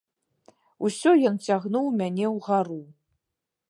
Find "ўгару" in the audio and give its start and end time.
2.37-2.83